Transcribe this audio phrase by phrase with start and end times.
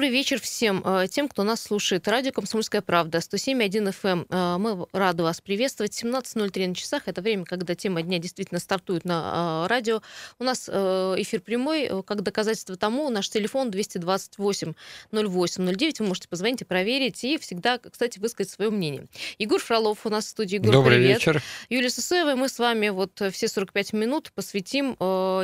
[0.00, 2.08] Добрый вечер всем э, тем, кто нас слушает.
[2.08, 4.26] Радио «Комсомольская правда», 107.1 FM.
[4.30, 5.92] Э, мы рады вас приветствовать.
[5.92, 7.02] 17.03 на часах.
[7.04, 10.00] Это время, когда тема дня действительно стартует на э, радио.
[10.38, 12.02] У нас эфир прямой.
[12.04, 14.72] Как доказательство тому, наш телефон 228
[15.12, 16.00] 08 09.
[16.00, 17.22] Вы можете позвонить и проверить.
[17.22, 19.04] И всегда, кстати, высказать свое мнение.
[19.38, 20.54] Егор Фролов у нас в студии.
[20.54, 21.18] Егор, Добрый привет.
[21.18, 21.42] вечер.
[21.68, 22.36] Юлия Сусоева.
[22.36, 24.96] Мы с вами вот все 45 минут посвятим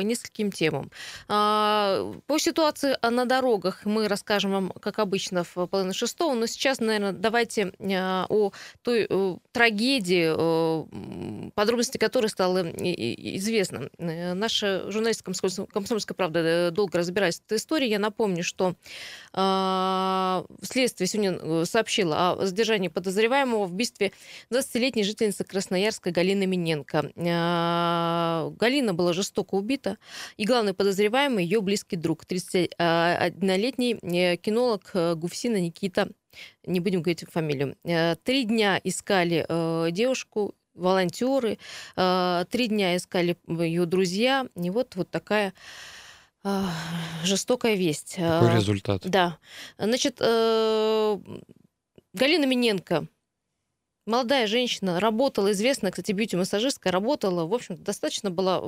[0.03, 0.89] нескольким темам.
[1.27, 6.33] По ситуации на дорогах мы расскажем расскажем вам, как обычно, в половине шестого.
[6.33, 8.51] Но сейчас, наверное, давайте э, о
[8.81, 13.89] той э, трагедии, э, подробности которой стало известно.
[13.97, 15.31] Наша журналистка
[15.71, 17.87] «Комсомольская правда» долго разбирается в этой истории.
[17.87, 18.75] Я напомню, что
[20.61, 24.11] следствие сегодня сообщило о задержании подозреваемого в убийстве
[24.51, 27.11] 20-летней жительницы Красноярска Галины Миненко.
[27.15, 29.97] Галина была жестоко убита,
[30.37, 36.07] и главный подозреваемый ее близкий друг, 31-летний кинолог э, Гуфсина Никита,
[36.65, 41.57] не будем говорить фамилию, э, три дня искали э, девушку, волонтеры,
[41.95, 45.55] три дня искали ее друзья, и вот, вот такая
[47.23, 48.17] жестокая весть.
[48.17, 49.01] Какой результат?
[49.09, 49.39] Да.
[49.79, 51.19] Значит, Галина
[52.45, 53.07] Миненко
[54.07, 58.65] молодая женщина, работала, известная, кстати, бьюти-массажистка, работала, в общем достаточно была э,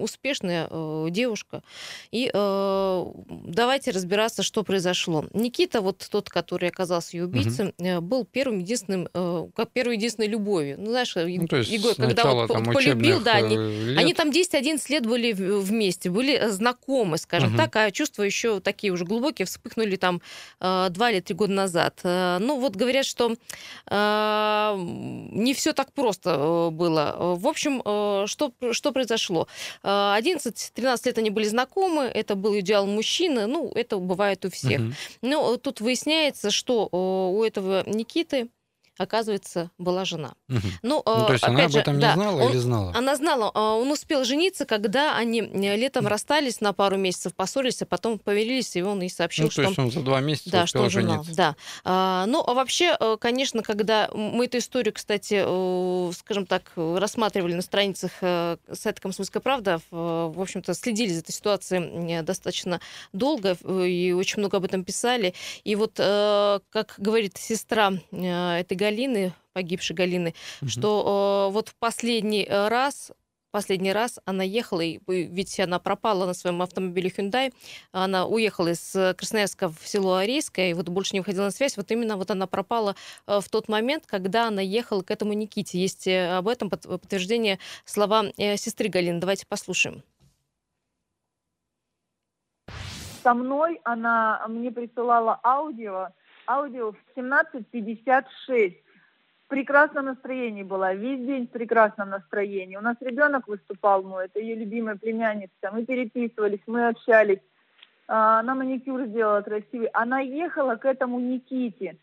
[0.00, 1.62] успешная э, девушка.
[2.10, 5.26] И э, давайте разбираться, что произошло.
[5.32, 8.00] Никита, вот тот, который оказался ее убийцей, угу.
[8.00, 9.08] был первым единственным,
[9.54, 10.76] как первой единственной любовью.
[10.78, 13.98] Ну, знаешь, ну, то есть Егор, когда вот там, полюбил, да, они, лет.
[13.98, 17.58] они там 10-11 лет были вместе, были знакомы, скажем угу.
[17.58, 20.22] так, а чувства еще такие уже глубокие вспыхнули там
[20.58, 22.00] два или три года назад.
[22.02, 23.36] Ну, вот говорят, что
[24.76, 27.36] не все так просто э, было.
[27.36, 29.48] В общем, э, что, что произошло?
[29.82, 34.80] 11-13 лет они были знакомы, это был идеал мужчины, ну, это бывает у всех.
[34.80, 34.92] Угу.
[35.22, 38.48] Но тут выясняется, что у этого Никиты
[39.00, 40.34] оказывается, была жена.
[40.48, 40.58] Угу.
[40.82, 42.92] Ну, ну, то есть она об этом же, не да, знала он, или знала?
[42.94, 43.50] Она знала.
[43.54, 48.76] А, он успел жениться, когда они летом расстались на пару месяцев, поссорились, а потом помирились,
[48.76, 49.62] и он ей сообщил, ну, что...
[49.62, 51.32] то есть он за два месяца да, успел что жениться.
[51.32, 51.56] Знал, да.
[51.84, 57.54] А, ну, а вообще, э, конечно, когда мы эту историю, кстати, э, скажем так, рассматривали
[57.54, 62.80] на страницах э, сайта «Комсомольская правда», в общем-то, следили за этой ситуацией достаточно
[63.12, 65.34] долго и очень много об этом писали.
[65.64, 70.68] И вот, как говорит сестра этой Галины, погибшей Галины, угу.
[70.68, 73.12] что э, вот в последний э, раз
[73.52, 77.52] последний раз она ехала, и, ведь она пропала на своем автомобиле Hyundai,
[77.90, 81.76] она уехала из э, Красноярска в село Арейское, и вот больше не выходила на связь,
[81.76, 82.94] вот именно вот она пропала
[83.26, 85.80] э, в тот момент, когда она ехала к этому Никите.
[85.80, 89.18] Есть об этом подтверждение слова сестры Галины.
[89.18, 90.02] Давайте послушаем.
[93.22, 96.08] Со мной она мне присылала аудио,
[96.50, 98.74] аудио в 17.56
[99.48, 102.76] прекрасном настроении была, весь день в прекрасном настроении.
[102.76, 105.70] У нас ребенок выступал мой, это ее любимая племянница.
[105.72, 107.40] Мы переписывались, мы общались.
[108.08, 109.88] А, она маникюр сделала красивый.
[109.88, 111.96] Она ехала к этому Никите.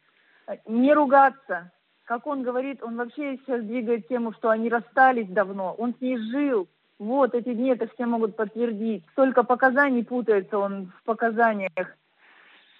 [0.66, 1.72] Не ругаться.
[2.06, 5.74] Как он говорит, он вообще сейчас двигает тему, что они расстались давно.
[5.78, 6.68] Он с ней жил.
[7.00, 9.04] Вот, эти дни это все могут подтвердить.
[9.12, 11.98] Столько показаний путается он в показаниях.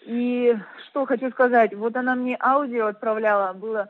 [0.08, 3.90] И что хочу сказать, вот она мне аудио отправляла, было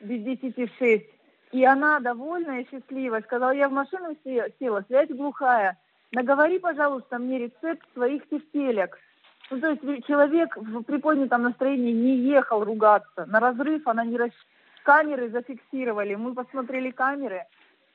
[0.00, 1.08] без десяти шесть.
[1.52, 5.78] И она довольная, счастливая, сказала, я в машину села, связь глухая.
[6.10, 8.98] Наговори, пожалуйста, мне рецепт своих тефтелек.
[9.50, 13.26] Ну, то есть человек в приподнятом настроении не ехал ругаться.
[13.26, 14.34] На разрыв она не расщ...
[14.82, 16.16] Камеры зафиксировали.
[16.16, 17.44] Мы посмотрели камеры,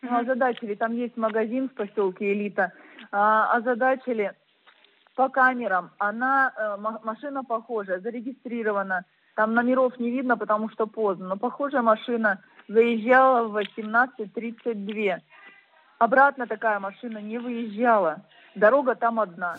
[0.01, 0.75] ну, озадачили.
[0.75, 2.71] Там есть магазин в поселке Элита.
[3.11, 4.31] А, озадачили
[5.17, 5.89] по камерам.
[5.97, 9.03] Она, э, машина похожая, зарегистрирована.
[9.35, 11.27] Там номеров не видно, потому что поздно.
[11.27, 15.19] Но похожая машина заезжала в 18.32.
[15.97, 18.21] Обратно такая машина не выезжала.
[18.55, 19.57] Дорога там одна.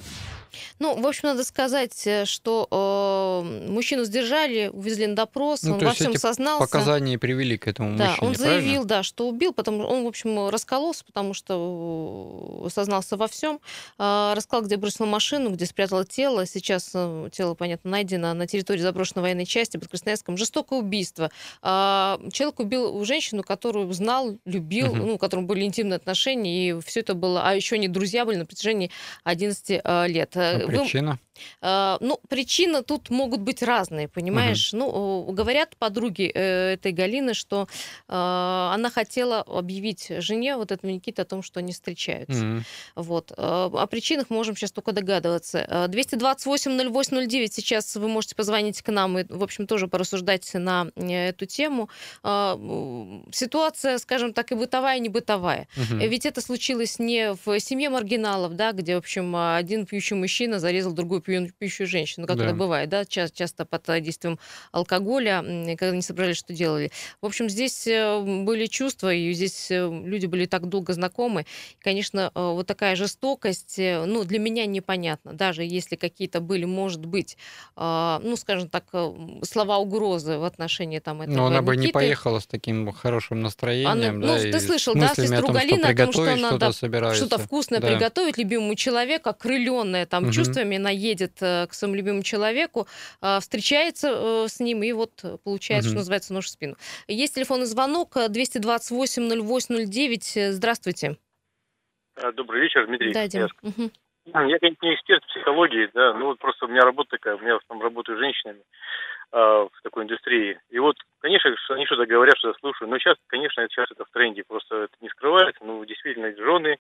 [0.79, 5.81] Ну, в общем, надо сказать, э, что э, мужчину сдержали, увезли на допрос, ну, он
[5.81, 6.65] во всем сознался.
[6.65, 10.49] Показания привели к этому да, мужчине, он заявил, да, что убил, потому он, в общем,
[10.49, 13.61] раскололся, потому что э, сознался во всем.
[13.99, 16.47] Э, рассказал, где бросил машину, где спрятал тело.
[16.47, 20.37] Сейчас э, тело, понятно, найдено на территории заброшенной военной части под Красноярском.
[20.37, 21.31] Жестокое убийство.
[21.63, 24.97] Э, человек убил женщину, которую знал, любил, угу.
[24.97, 28.37] ну, у которой были интимные отношения, и все это было, а еще они друзья были
[28.37, 28.91] на протяжении
[29.25, 30.37] 11 э, лет.
[30.69, 31.19] Причина?
[31.61, 34.73] Вы, э, ну, причины тут могут быть разные, понимаешь?
[34.73, 34.79] Угу.
[34.79, 37.69] Ну, говорят подруги э, этой Галины, что
[38.09, 42.45] э, она хотела объявить жене вот этому Никите о том, что они встречаются.
[42.45, 42.63] Угу.
[42.97, 43.33] Вот.
[43.37, 45.87] О причинах можем сейчас только догадываться.
[45.91, 51.47] 228-08-09 э, сейчас вы можете позвонить к нам и, в общем, тоже порассуждать на эту
[51.47, 51.89] тему.
[52.23, 55.69] Ситуация, скажем так, и бытовая, и не бытовая.
[55.77, 55.99] Угу.
[55.99, 60.93] Ведь это случилось не в семье маргиналов, да, где, в общем, один пьющий мужчина зарезал
[60.93, 62.47] другую пьющую женщину, как да.
[62.47, 64.39] это бывает, да, часто, часто под действием
[64.73, 65.43] алкоголя,
[65.77, 66.91] когда они собрались, что делали.
[67.23, 71.47] В общем, здесь были чувства, и здесь люди были так долго знакомы.
[71.81, 75.33] конечно, вот такая жестокость, ну, для меня непонятна.
[75.33, 77.37] Даже если какие-то были, может быть,
[77.77, 78.85] ну, скажем так,
[79.43, 83.91] слова угрозы в отношении там этого Но она бы не поехала с таким хорошим настроением,
[83.91, 87.89] она, да, Ну, ты слышал, да, сестру Галины о том, что надо что-то вкусное да.
[87.89, 90.33] приготовить любимому человеку, окрыленная там угу.
[90.49, 92.87] Чувствами, она едет э, к своему любимому человеку,
[93.21, 95.93] а, встречается э, с ним, и вот получается, угу.
[95.93, 96.77] что называется, нож в спину.
[97.07, 100.53] Есть телефонный звонок 228-08-09.
[100.53, 101.17] Здравствуйте.
[102.35, 103.13] Добрый вечер, Дмитрий.
[103.13, 103.47] Да, Дим.
[103.63, 103.91] Угу.
[104.27, 107.41] Я, конечно, не эксперт в психологии, да, ну вот просто у меня работа такая, у
[107.41, 108.61] меня там работаю с женщинами
[109.33, 110.61] э, в такой индустрии.
[110.69, 114.45] И вот, конечно, они что-то говорят, что-то слушаю, но сейчас, конечно, сейчас это в тренде,
[114.47, 116.77] просто это не скрывается, ну, действительно, жены, э,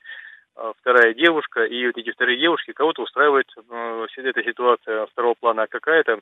[0.80, 5.66] вторая девушка, и вот эти вторые девушки, кого-то устраивает э, эта ситуация второго плана, а
[5.66, 6.20] какая-то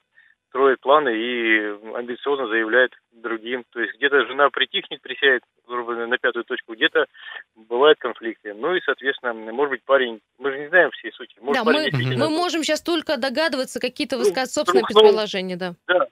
[0.49, 1.59] строит планы и
[1.95, 3.65] амбициозно заявляет другим.
[3.73, 7.07] То есть где-то жена притихнет, присядет на пятую точку, где-то
[7.55, 8.55] бывают конфликты.
[8.55, 11.35] Ну и, соответственно, может быть, парень, мы же не знаем всей сути.
[11.41, 15.75] Может, да, мы, мы можем сейчас только догадываться, какие-то ну, собственные предположения, да.
[15.87, 16.07] Да,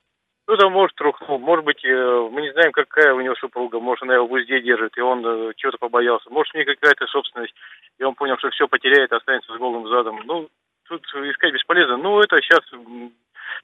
[0.44, 4.14] кто-то может трухнул, может быть, э, мы не знаем, какая у него супруга, может, она
[4.14, 6.29] его в узде держит, и он э, чего-то побоялся.
[6.31, 7.55] Может, у него какая-то собственность,
[7.99, 10.20] и он понял, что все потеряет, останется с голым задом.
[10.25, 10.49] Ну,
[10.87, 11.96] тут искать бесполезно.
[11.96, 12.62] Ну, это сейчас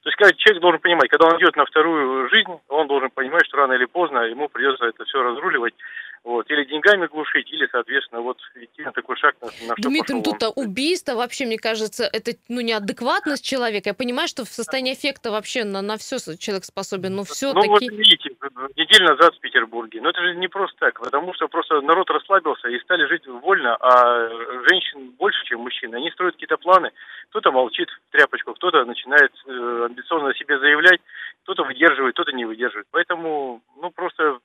[0.03, 3.45] то есть когда человек должен понимать, когда он идет на вторую жизнь, он должен понимать,
[3.45, 5.73] что рано или поздно ему придется это все разруливать.
[6.23, 10.43] Вот, или деньгами глушить, или, соответственно, вот идти на такой шаг, на, на Дмитрий, тут
[10.43, 10.53] он.
[10.55, 13.89] убийство вообще, мне кажется, это ну, неадекватность человека.
[13.89, 17.67] Я понимаю, что в состоянии эффекта вообще на, на все человек способен, но все-таки...
[17.67, 18.29] Ну, вот видите,
[18.77, 19.99] неделю назад в Петербурге.
[20.01, 23.75] Но это же не просто так, потому что просто народ расслабился и стали жить вольно,
[23.77, 24.29] а
[24.69, 25.95] женщин больше, чем мужчин.
[25.95, 26.91] Они строят какие-то планы.
[27.29, 31.01] Кто-то молчит в тряпочку, кто-то начинает э, амбициозно о себе заявлять,
[31.43, 32.85] кто-то выдерживает, кто-то не выдерживает.
[32.91, 34.37] Поэтому, ну, просто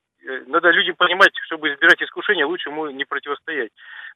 [0.47, 3.71] надо людям понимать, чтобы избирать искушения, лучше ему не противостоять.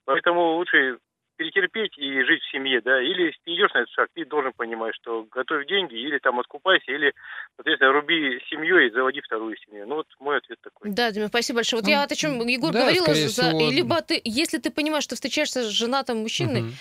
[0.05, 0.99] Поэтому лучше
[1.41, 4.95] перетерпеть и жить в семье, да, или ты идешь на этот шаг, ты должен понимать,
[4.95, 7.15] что готовь деньги, или там откупайся, или,
[7.57, 9.87] соответственно, руби семью и заводи вторую семью.
[9.87, 10.91] Ну, вот мой ответ такой.
[10.91, 11.81] Да, Дима, спасибо большое.
[11.81, 13.71] Вот ну, я о чем Егор да, говорила, за, всего...
[13.71, 16.73] либо ты, если ты понимаешь, что встречаешься с женатым мужчиной, угу.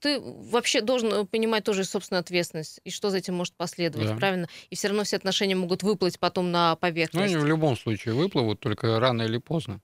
[0.00, 4.16] ты вообще должен понимать тоже собственную ответственность, и что за этим может последовать, да.
[4.16, 4.46] правильно?
[4.70, 7.32] И все равно все отношения могут выплыть потом на поверхность.
[7.32, 9.80] Ну, они в любом случае выплывут, только рано или поздно.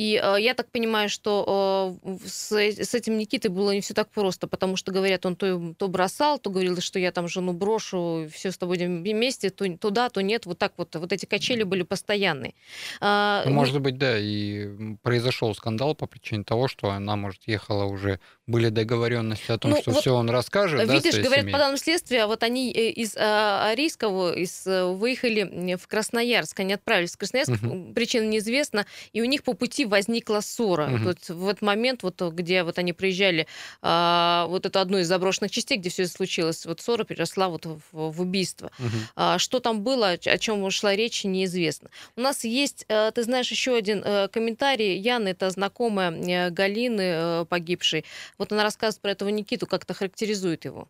[0.00, 4.08] И э, я так понимаю, что э, с, с этим Никитой было не все так
[4.08, 8.26] просто, потому что, говорят, он то, то бросал, то говорил, что я там жену брошу,
[8.32, 10.46] все с тобой вместе, то туда, то нет.
[10.46, 10.96] Вот так вот.
[10.96, 12.54] Вот эти качели были постоянные.
[13.02, 17.84] А, ну, может быть, да, и произошел скандал по причине того, что она, может, ехала
[17.84, 20.90] уже, были договоренности о том, ну, что вот, все он расскажет.
[20.90, 21.52] Видишь, да, говорят, семьей.
[21.52, 27.12] по данным следствия, вот они э, из а, Арийского из, выехали в Красноярск, они отправились
[27.12, 27.92] в Красноярск, угу.
[27.92, 30.86] причина неизвестна, и у них по пути возникла ссора.
[30.86, 31.04] Угу.
[31.04, 33.46] Вот в этот момент, вот, где вот они приезжали,
[33.82, 37.66] а, вот это одну из заброшенных частей, где все это случилось, вот ссора переросла вот
[37.66, 38.70] в, в убийство.
[38.78, 38.88] Угу.
[39.16, 41.90] А, что там было, о чем шла речь, неизвестно.
[42.16, 44.98] У нас есть, э, ты знаешь, еще один э, комментарий.
[44.98, 48.04] Яна, это знакомая э, Галины погибшей.
[48.38, 50.88] Вот она рассказывает про этого Никиту, как-то характеризует его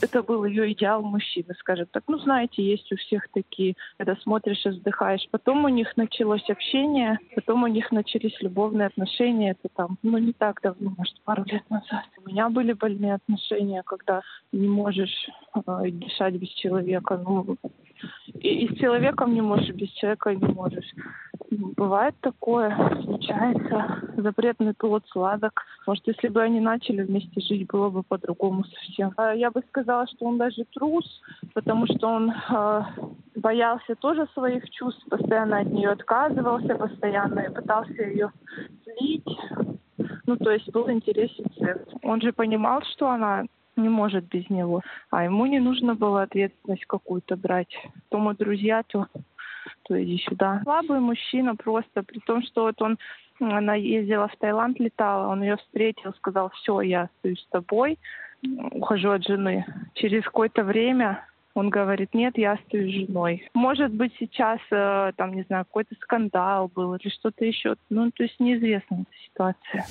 [0.00, 2.04] это был ее идеал мужчины, скажем так.
[2.08, 5.28] Ну, знаете, есть у всех такие, когда смотришь и вздыхаешь.
[5.30, 9.52] Потом у них началось общение, потом у них начались любовные отношения.
[9.52, 12.04] Это там, ну, не так давно, может, пару лет назад.
[12.24, 17.16] У меня были больные отношения, когда не можешь э, дышать без человека.
[17.16, 17.56] Ну,
[18.26, 20.90] и, и с человеком не можешь, без человека не можешь.
[21.50, 24.02] Бывает такое, случается.
[24.16, 25.62] Запретный плод сладок.
[25.86, 29.12] Может, если бы они начали вместе жить, было бы по-другому совсем.
[29.16, 31.06] А я бы сказала, что он даже трус,
[31.54, 32.82] потому что он э,
[33.36, 38.30] боялся тоже своих чувств, постоянно от нее отказывался, постоянно пытался ее
[38.84, 39.38] слить.
[40.26, 41.82] Ну, то есть был интересен секс.
[42.02, 43.44] Он же понимал, что она
[43.78, 44.82] не может без него.
[45.10, 47.74] А ему не нужно было ответственность какую-то брать.
[48.10, 49.06] То мы друзья, то,
[49.84, 50.60] то иди сюда.
[50.64, 52.98] Слабый мужчина просто, при том, что вот он
[53.40, 57.98] она ездила в Таиланд, летала, он ее встретил, сказал, все, я остаюсь с тобой.
[58.72, 59.64] ухожу от жены.
[59.94, 63.48] Через какое-то время он говорит, нет, я остаюсь женой.
[63.54, 67.74] Может быть, сейчас, э, там, не знаю, какой-то скандал был или что-то еще.
[67.90, 69.86] Ну, то есть неизвестна эта ситуация.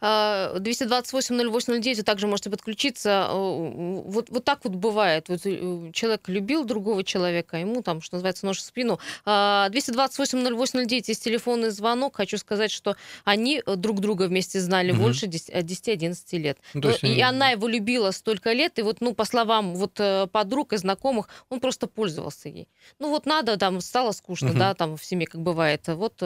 [0.00, 3.28] 228-08-09 вы также можете подключиться.
[3.30, 5.28] Э, вот, вот так вот бывает.
[5.28, 8.98] Вот э, человек любил другого человека, а ему там, что называется, нож в спину.
[9.26, 12.16] 228-08-09 есть телефонный звонок.
[12.16, 15.02] Хочу сказать, что они э, друг друга вместе знали угу.
[15.02, 16.58] больше 10-11 лет.
[16.74, 20.00] Ну, ну, и она его любила столько лет, и вот, ну, по словам вот
[20.32, 22.68] подруг и знакомых, он просто пользовался ей.
[22.98, 24.58] Ну, вот надо, там, стало скучно, угу.
[24.58, 25.86] да, там в семье как бывает.
[25.88, 26.22] Вот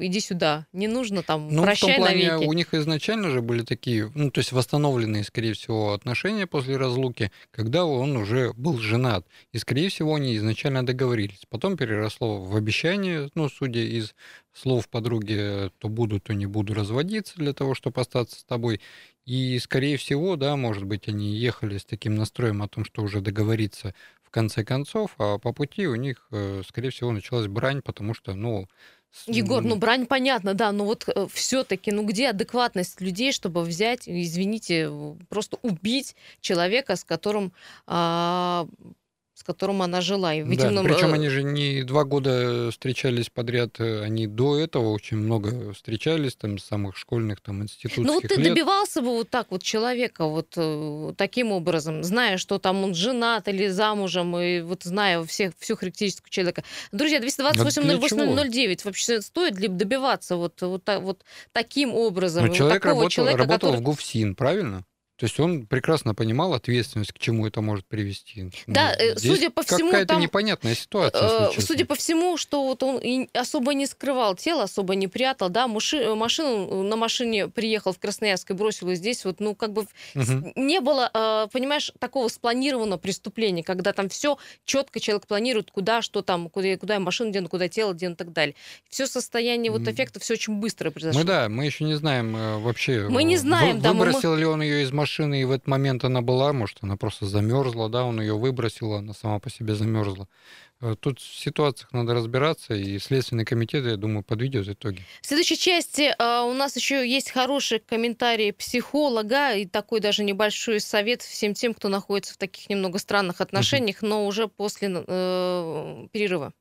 [0.00, 4.30] иди сюда, не нужно там, ну, прощай навеки у них изначально же были такие, ну,
[4.30, 9.26] то есть восстановленные, скорее всего, отношения после разлуки, когда он уже был женат.
[9.52, 11.46] И, скорее всего, они изначально договорились.
[11.48, 14.14] Потом переросло в обещание, ну, судя из
[14.52, 18.82] слов подруги, то буду, то не буду разводиться для того, чтобы остаться с тобой.
[19.24, 23.22] И, скорее всего, да, может быть, они ехали с таким настроем о том, что уже
[23.22, 23.94] договориться
[24.32, 28.66] конце концов, а по пути у них, э, скорее всего, началась брань, потому что, ну,
[29.26, 34.08] Егор, ну брань понятно, да, но вот э, все-таки, ну где адекватность людей, чтобы взять,
[34.08, 34.90] извините,
[35.28, 37.52] просто убить человека, с которым
[37.86, 38.66] а,
[39.34, 40.34] с которым она жила.
[40.34, 44.58] И, видимо, да, причем э, они же не два года встречались подряд, э, они до
[44.58, 48.48] этого очень много встречались, там, с самых школьных, там, институтских Ну вот ты лет.
[48.48, 53.48] добивался бы вот так вот человека, вот э, таким образом, зная, что там он женат
[53.48, 56.62] или замужем, и вот зная всех, всю характеристику человека.
[56.92, 62.46] Друзья, 228-08-09, вообще стоит ли добиваться вот, вот, вот таким образом?
[62.46, 63.80] Но человек работал, человека, работал который...
[63.80, 64.84] в ГУФСИН, правильно?
[65.22, 68.50] То есть он прекрасно понимал ответственность, к чему это может привести.
[68.66, 71.50] Да, ну, судя по всему, какая-то там, непонятная ситуация.
[71.56, 75.68] Э, судя по всему, что вот он особо не скрывал тело, особо не прятал, да,
[75.68, 79.82] маши, машину на машине приехал в Красноярск и бросил ее здесь, вот, ну как бы
[80.16, 80.52] угу.
[80.56, 86.22] не было, э, понимаешь, такого спланированного преступления, когда там все четко человек планирует, куда, что
[86.22, 88.56] там, куда, куда машину дену, куда тело дену и так далее.
[88.88, 91.20] Все состояние вот эффекта все очень быстро произошло.
[91.20, 93.06] Мы да, мы еще не знаем э, вообще.
[93.08, 93.92] Мы не знаем, вы, да.
[93.92, 94.38] Выбросил мы...
[94.40, 97.26] ли он ее из машины машины, и в этот момент она была, может, она просто
[97.26, 100.26] замерзла, да, он ее выбросил, она сама по себе замерзла.
[100.80, 105.02] Э, тут в ситуациях надо разбираться, и Следственный комитет, я думаю, подведет итоги.
[105.20, 110.80] В следующей части э, у нас еще есть хороший комментарий психолога и такой даже небольшой
[110.80, 114.06] совет всем тем, кто находится в таких немного странных отношениях, угу.
[114.06, 116.52] но уже после э, перерыва.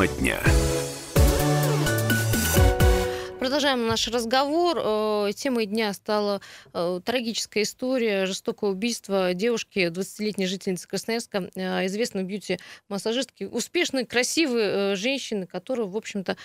[0.00, 0.69] Тема дня.
[3.60, 4.78] Продолжаем наш разговор.
[4.82, 6.40] Э, темой дня стала
[6.72, 15.46] э, трагическая история, жестокое убийство девушки, 20-летней жительницы Красноярска, э, известной бьюти-массажистки, успешной, красивой женщины,
[15.46, 16.38] которую, в общем-то,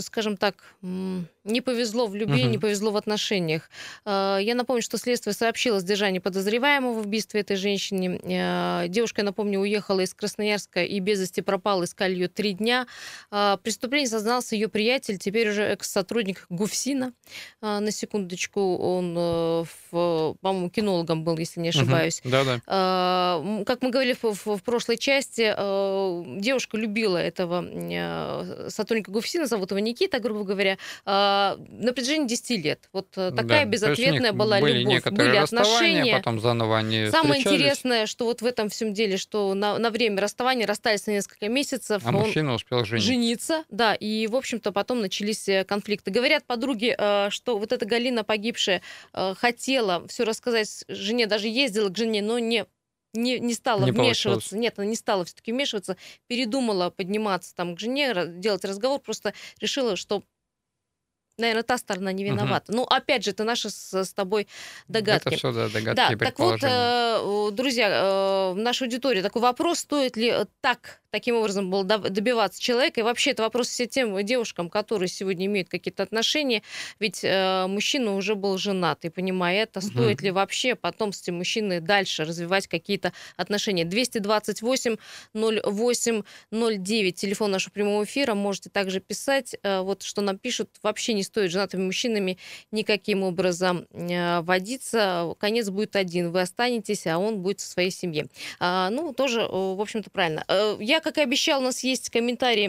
[0.00, 2.50] скажем так, не повезло в любви, угу.
[2.50, 3.68] не повезло в отношениях.
[4.04, 8.88] Я напомню, что следствие сообщило о сдержании подозреваемого в убийстве этой женщины.
[8.88, 12.86] Девушка, я напомню, уехала из Красноярска и без вести пропала, искали ее три дня.
[13.30, 17.12] Преступление сознался ее приятель, теперь уже экс сотрудник ГУФСИНа,
[17.62, 22.20] а, на секундочку, он, э, по-моему, кинологом был, если не ошибаюсь.
[22.20, 22.30] Угу.
[22.30, 22.60] Да-да.
[22.66, 29.46] А, как мы говорили в, в прошлой части, э, девушка любила этого э, сотрудника ГУФСИНа,
[29.46, 30.76] зовут его Никита, грубо говоря,
[31.06, 32.90] а, на протяжении 10 лет.
[32.92, 33.64] Вот такая да.
[33.64, 36.16] безответная была были любовь, были отношения.
[36.16, 40.20] Потом заново они Самое интересное, что вот в этом всем деле, что на, на время
[40.20, 42.02] расставания расстались на несколько месяцев.
[42.04, 43.06] А мужчина успел жениться.
[43.06, 45.48] Жениться, да, и, в общем-то, потом начались
[45.86, 46.10] конфликта.
[46.10, 51.88] Говорят подруги, э, что вот эта Галина погибшая э, хотела все рассказать жене, даже ездила
[51.88, 52.66] к жене, но не
[53.14, 54.50] не, не стала не вмешиваться.
[54.50, 54.52] Получилось.
[54.52, 59.96] Нет, она не стала все-таки вмешиваться, передумала подниматься там к жене, делать разговор, просто решила,
[59.96, 60.22] что
[61.38, 62.72] наверное, та сторона не виновата.
[62.72, 62.76] Угу.
[62.76, 64.48] Ну, опять же, это наши с, с тобой
[64.88, 65.28] догадки.
[65.28, 69.80] Это все, да, догадки да, так вот, э, друзья, э, в нашей аудитории такой вопрос,
[69.80, 73.00] стоит ли так таким образом было добиваться человека.
[73.00, 76.62] И вообще это вопрос все тем девушкам, которые сегодня имеют какие-то отношения.
[77.00, 79.04] Ведь э, мужчина уже был женат.
[79.06, 79.88] И понимая это, угу.
[79.88, 83.86] стоит ли вообще потом с этим мужчиной дальше развивать какие-то отношения.
[83.86, 84.96] 228
[85.32, 88.34] 08 09, телефон нашего прямого эфира.
[88.34, 90.68] Можете также писать, э, вот что нам пишут.
[90.82, 92.38] Вообще не стоит женатыми мужчинами
[92.72, 95.34] никаким образом э, водиться.
[95.38, 96.30] Конец будет один.
[96.30, 98.26] Вы останетесь, а он будет в своей семье.
[98.60, 100.44] А, ну, тоже, в общем-то, правильно.
[100.48, 102.66] Э, я как и обещал, у нас есть комментарий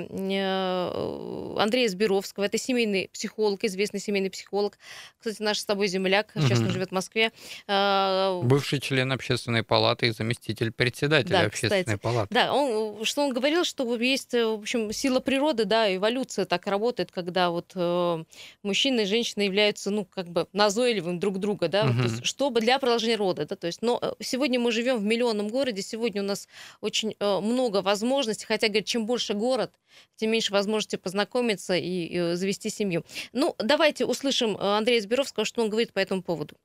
[1.57, 2.45] Андрея Сберовского.
[2.45, 4.77] Это семейный психолог, известный семейный психолог.
[5.19, 6.67] Кстати, наш с тобой земляк, сейчас угу.
[6.67, 7.31] он живет в Москве.
[7.67, 11.99] Бывший член общественной палаты и заместитель председателя да, общественной кстати.
[11.99, 12.33] палаты.
[12.33, 17.11] Да, он, что он говорил, что есть, в общем, сила природы, да, эволюция так работает,
[17.11, 18.23] когда вот э,
[18.63, 22.03] мужчина и женщина являются, ну, как бы назойливым друг друга, да, угу.
[22.03, 25.49] есть, чтобы для продолжения рода, да, то есть, но э, сегодня мы живем в миллионном
[25.49, 26.47] городе, сегодня у нас
[26.81, 29.71] очень э, много возможностей, хотя, говорит, чем больше город,
[30.15, 33.03] тем меньше возможности познакомиться и, и завести семью.
[33.33, 36.55] Ну, давайте услышим э, Андрея Зберовского, что он говорит по этому поводу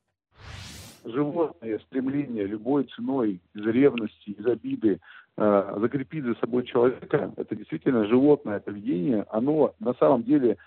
[1.05, 4.99] животное стремление любой ценой из ревности, из обиды
[5.37, 10.57] э, закрепить за собой человека, это действительно животное поведение, оно на самом деле,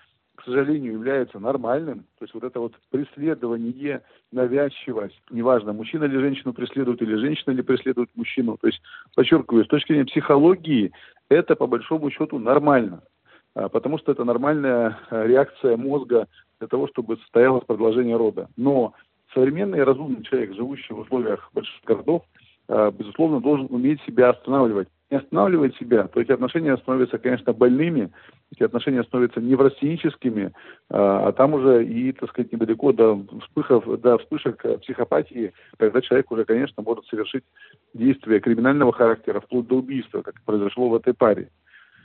[0.46, 2.00] сожалению, является нормальным.
[2.18, 7.62] То есть вот это вот преследование, навязчивость, неважно, мужчина или женщину преследует, или женщина ли
[7.62, 8.56] преследует мужчину.
[8.60, 8.80] То есть,
[9.14, 10.92] подчеркиваю, с точки зрения психологии,
[11.28, 13.02] это по большому счету нормально
[13.56, 18.48] а, потому что это нормальная э, реакция мозга для того, чтобы состоялось продолжение рода.
[18.56, 18.92] Но
[19.32, 22.22] современный разумный человек, живущий в условиях больших городов,
[22.68, 24.88] э, безусловно, должен уметь себя останавливать.
[25.10, 28.10] Не останавливает себя, то эти отношения становятся, конечно, больными,
[28.52, 30.50] эти отношения становятся неврастеническими, э,
[30.90, 36.44] а там уже и, так сказать, недалеко до вспыхов, до вспышек психопатии, когда человек уже,
[36.44, 37.44] конечно, может совершить
[37.94, 41.50] действия криминального характера, вплоть до убийства, как произошло в этой паре.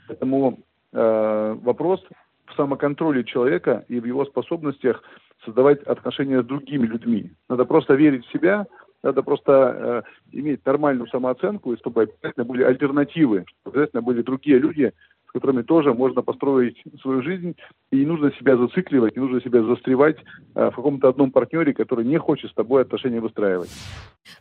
[0.06, 0.60] Поэтому
[0.92, 2.04] э, вопрос
[2.46, 5.02] в самоконтроле человека и в его способностях
[5.44, 7.32] создавать отношения с другими людьми.
[7.48, 8.66] Надо просто верить в себя,
[9.02, 14.58] надо просто э, иметь нормальную самооценку, и чтобы обязательно были альтернативы, чтобы обязательно были другие
[14.58, 14.92] люди,
[15.28, 17.56] с которыми тоже можно построить свою жизнь,
[17.90, 20.16] и не нужно себя зацикливать, не нужно себя застревать
[20.54, 23.70] э, в каком-то одном партнере, который не хочет с тобой отношения выстраивать.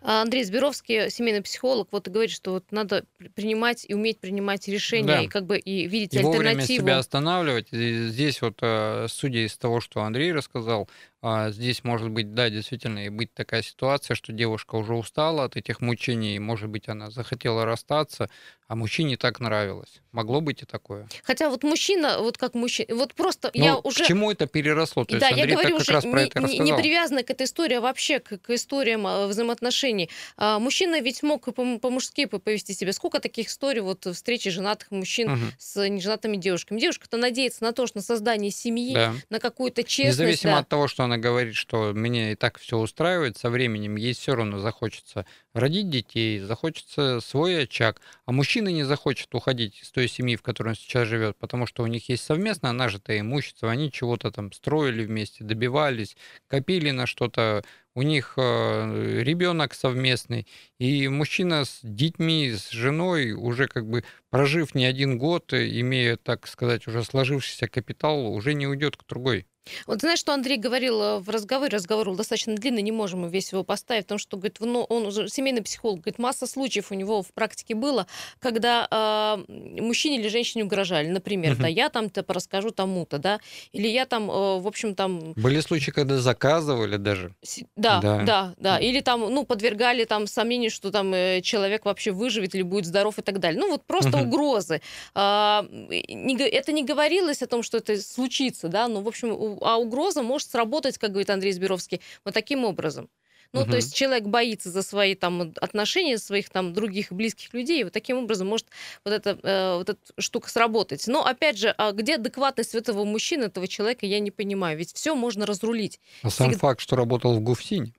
[0.01, 4.67] А, Андрей Зберовский, семейный психолог, вот и говорит, что вот надо принимать и уметь принимать
[4.67, 5.21] решения, да.
[5.21, 6.47] и как бы и видеть и альтернативу.
[6.47, 7.67] вовремя себя останавливать.
[7.71, 10.89] И здесь вот, э, судя из того, что Андрей рассказал,
[11.21, 15.55] а, здесь может быть, да, действительно, и быть такая ситуация, что девушка уже устала от
[15.55, 18.29] этих мучений, может быть, она захотела расстаться,
[18.71, 20.01] а мужчине так нравилось.
[20.13, 21.05] Могло быть и такое.
[21.23, 24.05] Хотя вот мужчина, вот как мужчина, вот просто ну, я уже...
[24.05, 25.03] К чему это переросло?
[25.03, 26.65] То да, есть Андрей я говорю, как уже раз про не, это рассказал.
[26.65, 30.09] не привязано к этой истории, а вообще к, к историям а, взаимоотношений.
[30.37, 32.93] А, мужчина ведь мог по-мужски повести себя.
[32.93, 35.46] Сколько таких историй вот встречи женатых мужчин угу.
[35.57, 36.79] с неженатыми девушками?
[36.79, 39.13] Девушка-то надеется на то, что на создание семьи, да.
[39.29, 40.19] на какую-то честность.
[40.19, 40.59] Независимо да.
[40.59, 44.35] от того, что она говорит, что мне и так все устраивает, со временем ей все
[44.35, 50.35] равно захочется родить детей, захочется свой очаг, а мужчина не захочет уходить из той семьи,
[50.35, 54.31] в которой он сейчас живет, потому что у них есть совместно нажитое имущество, они чего-то
[54.31, 56.15] там строили вместе, добивались,
[56.47, 60.47] копили на что-то, у них э, ребенок совместный,
[60.79, 66.47] и мужчина с детьми, с женой, уже как бы прожив не один год, имея, так
[66.47, 69.45] сказать, уже сложившийся капитал, уже не уйдет к другой.
[69.85, 73.29] Вот знаешь, что Андрей говорил э, в разговоре, разговор был достаточно длинный, не можем мы
[73.29, 76.95] весь его поставить, потому что, говорит, ну, он уже семейный психолог, говорит, масса случаев у
[76.95, 78.07] него в практике было,
[78.39, 83.39] когда э, мужчине или женщине угрожали, например, да, я там типа расскажу тому-то, да,
[83.71, 85.33] или я там, э, в общем, там...
[85.33, 87.35] Были случаи, когда заказывали даже.
[87.75, 92.11] Да, да, да, да, или там, ну, подвергали там сомнению, что там э, человек вообще
[92.11, 93.59] выживет или будет здоров и так далее.
[93.59, 94.81] Ну, вот просто угрозы.
[95.13, 99.77] Э, не, это не говорилось о том, что это случится, да, но, в общем, а
[99.77, 103.09] угроза может сработать, как говорит Андрей Зберовский, вот таким образом.
[103.53, 103.72] Ну, угу.
[103.72, 107.92] то есть человек боится за свои там отношения, своих там других близких людей, и вот
[107.92, 108.68] таким образом может
[109.03, 111.05] вот эта, э, вот эта штука сработать.
[111.07, 114.77] Но, опять же, а где адекватность этого мужчины, этого человека, я не понимаю.
[114.77, 116.00] Ведь все можно разрулить.
[116.24, 116.59] А сам Всегда...
[116.59, 117.94] факт, что работал в ГУФСИНе.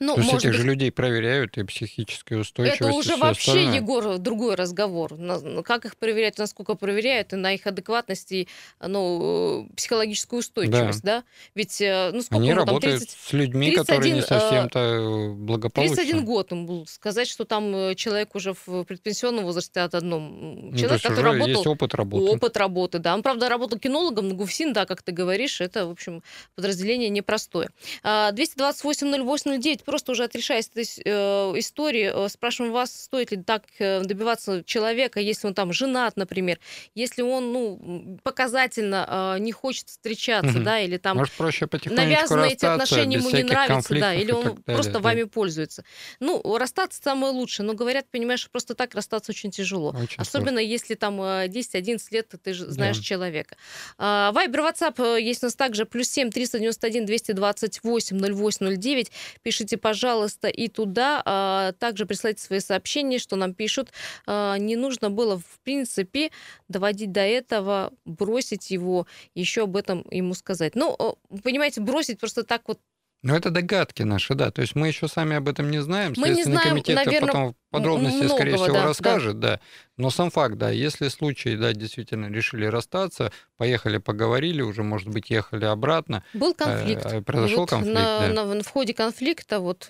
[0.00, 0.58] Ну, То есть этих быть...
[0.58, 2.80] же людей проверяют и психическую устойчивость.
[2.80, 3.76] Это уже вообще, остальное.
[3.76, 5.14] Егор, другой разговор.
[5.62, 8.48] Как их проверяют, насколько проверяют, и на их адекватность и
[8.80, 11.18] ну, психологическую устойчивость, да?
[11.18, 11.24] да?
[11.54, 15.28] Ведь, э, ну, сколько Они ему, работают 30, с людьми, 31, которые не совсем-то э,
[15.34, 15.96] благополучны.
[15.96, 20.70] 31 год им был сказать, что там э, человек уже в предпенсионном возрасте от одном.
[20.70, 21.48] Ну, человек, ну, который работал...
[21.48, 22.32] есть опыт работы.
[22.32, 23.14] Опыт работы, да.
[23.14, 26.22] Он, правда, работал кинологом на ГУФСИН, да, как ты говоришь, это, в общем,
[26.54, 27.68] подразделение непростое.
[28.02, 31.10] 228-08-09 просто уже отрешаясь этой э,
[31.58, 36.60] истории, э, спрашиваем вас, стоит ли так э, добиваться человека, если он там женат, например,
[36.94, 40.64] если он, ну, показательно не хочет встречаться, угу.
[40.64, 44.92] да, или там Может, проще навязаны эти отношения ему не нравятся, да, или он просто
[44.92, 44.98] да.
[45.00, 45.84] вами пользуется.
[46.20, 49.88] Ну, расстаться самое лучшее, но говорят, понимаешь, просто так расстаться очень тяжело.
[49.90, 50.70] Очень Особенно сложно.
[50.70, 53.02] если там 10-11 лет ты знаешь да.
[53.02, 53.56] человека.
[53.98, 59.12] Вайбер, WhatsApp есть у нас также плюс 7 391 228 08 09.
[59.42, 63.92] Пишите пожалуйста, и туда а, также присылайте свои сообщения, что нам пишут.
[64.26, 66.30] А, не нужно было, в принципе,
[66.68, 70.74] доводить до этого, бросить его, еще об этом ему сказать.
[70.74, 70.96] Ну,
[71.42, 72.78] понимаете, бросить просто так вот
[73.22, 74.50] ну, это догадки наши, да.
[74.50, 76.14] То есть мы еще сами об этом не знаем.
[76.16, 79.48] Мы Следственный не знаем, комитет наверное, потом подробности, многого, скорее всего, да, расскажет, да.
[79.48, 79.60] да.
[79.98, 85.28] Но сам факт, да, если случай, да, действительно решили расстаться, поехали, поговорили, уже, может быть,
[85.28, 86.24] ехали обратно.
[86.32, 87.04] Был конфликт.
[87.06, 88.44] Э, произошел вот конфликт, на, да.
[88.44, 89.88] на, в ходе конфликта вот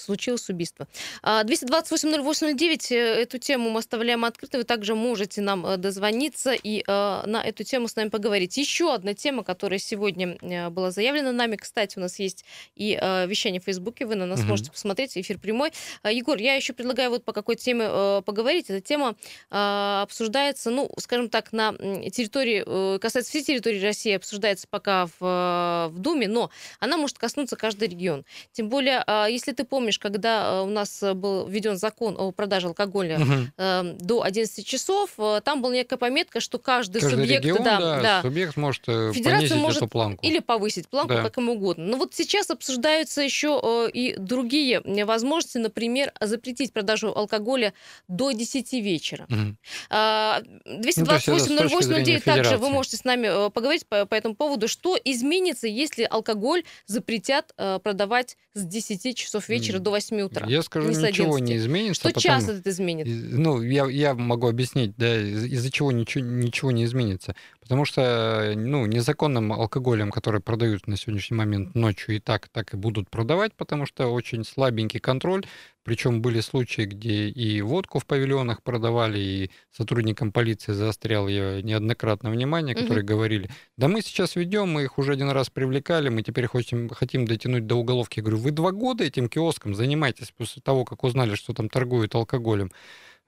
[0.00, 0.86] случилось убийство.
[1.22, 6.82] 228-0809, а, э, эту тему мы оставляем открытой, вы также можете нам э, дозвониться и
[6.86, 8.56] э, на эту тему с нами поговорить.
[8.56, 10.38] Еще одна тема, которая сегодня
[10.70, 14.48] была заявлена нами, кстати, у нас есть и вещание в Фейсбуке, вы на нас угу.
[14.48, 15.72] можете посмотреть, эфир прямой.
[16.04, 18.70] Егор, я еще предлагаю вот по какой теме поговорить.
[18.70, 19.16] Эта тема
[19.50, 26.28] обсуждается, ну, скажем так, на территории, касается всей территории России, обсуждается пока в, в Думе,
[26.28, 28.24] но она может коснуться каждый регион.
[28.52, 32.32] Тем более, если ты помнишь, помнишь, когда э, у нас э, был введен закон о
[32.32, 33.96] продаже алкоголя угу.
[34.00, 35.10] до 11 часов,
[35.44, 39.54] там была некая пометка, что каждый, каждый субъект, регион, да, да, да, субъект может понизить
[39.56, 40.24] может эту планку.
[40.24, 41.22] Или повысить планку, да.
[41.22, 41.84] как ему угодно.
[41.84, 47.72] Но вот сейчас обсуждаются еще и другие возможности, например, запретить продажу алкоголя
[48.08, 49.26] до 10 вечера.
[49.28, 49.56] Угу.
[49.90, 56.04] 228-08-09 ну, также вы можете с нами поговорить по, по этому поводу, что изменится, если
[56.04, 60.46] алкоголь запретят продавать с 10 часов вечера до 8 утра.
[60.46, 62.00] Я скажу, не ничего не изменится.
[62.00, 63.06] Что потом, час это изменит?
[63.08, 67.34] Ну, я, я могу объяснить, да, из-за чего ничего, ничего не изменится.
[67.70, 72.76] Потому что, ну, незаконным алкоголем, который продают на сегодняшний момент ночью, и так, так и
[72.76, 75.44] будут продавать, потому что очень слабенький контроль.
[75.84, 82.32] Причем были случаи, где и водку в павильонах продавали, и сотрудникам полиции заострял я неоднократно
[82.32, 83.12] внимание, которые угу.
[83.12, 87.24] говорили, да мы сейчас ведем, мы их уже один раз привлекали, мы теперь хотим, хотим
[87.24, 88.18] дотянуть до уголовки.
[88.18, 92.16] Я говорю, вы два года этим киоском занимаетесь после того, как узнали, что там торгуют
[92.16, 92.72] алкоголем.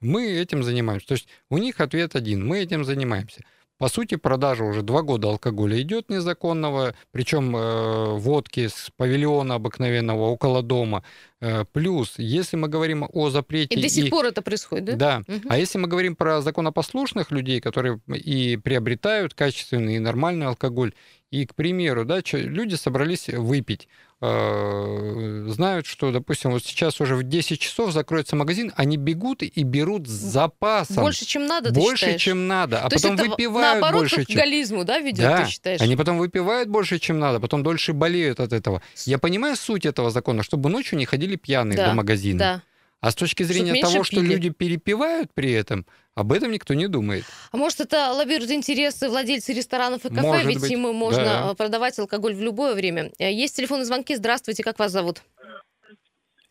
[0.00, 1.06] Мы этим занимаемся.
[1.06, 3.44] То есть у них ответ один, мы этим занимаемся.
[3.78, 10.28] По сути, продажа уже два года алкоголя идет незаконного, причем э, водки с павильона обыкновенного
[10.28, 11.02] около дома.
[11.42, 13.74] Э, плюс, если мы говорим о запрете...
[13.74, 14.10] И до сих и...
[14.10, 15.22] пор это происходит, да?
[15.26, 15.34] Да.
[15.34, 15.48] Угу.
[15.48, 20.92] А если мы говорим про законопослушных людей, которые и приобретают качественный и нормальный алкоголь,
[21.32, 23.88] и, к примеру, да, люди собрались выпить,
[24.20, 29.62] э, знают, что, допустим, вот сейчас уже в 10 часов закроется магазин, они бегут и
[29.62, 31.02] берут с запасом.
[31.02, 32.20] Больше, чем надо, Больше, считаешь?
[32.20, 32.82] чем надо.
[32.82, 34.36] А То потом есть выпивают наоборот, больше, чем...
[34.36, 35.44] гализму, да, ведет, да.
[35.44, 35.80] ты считаешь?
[35.80, 38.82] Они потом выпивают больше, чем надо, потом дольше болеют от этого.
[39.06, 41.88] Я понимаю суть этого закона, чтобы ночью не ходили пьяные да.
[41.88, 42.38] до магазина.
[42.38, 42.62] Да.
[43.00, 47.24] А с точки зрения того, что люди перепивают при этом, об этом никто не думает.
[47.50, 50.70] А может, это лоббируют интересы владельцы ресторанов и кафе, может ведь быть.
[50.70, 51.54] им можно да.
[51.54, 53.10] продавать алкоголь в любое время.
[53.18, 54.14] Есть телефонные звонки.
[54.14, 55.22] Здравствуйте, как вас зовут?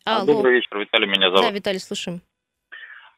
[0.04, 0.26] Алло.
[0.26, 1.42] Добрый вечер, Виталий меня зовут.
[1.42, 2.20] Да, Виталий, слушаем.